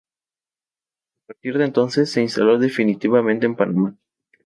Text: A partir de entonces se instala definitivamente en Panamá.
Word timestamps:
A 0.01 1.27
partir 1.27 1.59
de 1.59 1.65
entonces 1.65 2.11
se 2.11 2.23
instala 2.23 2.57
definitivamente 2.57 3.45
en 3.45 3.55
Panamá. 3.55 3.95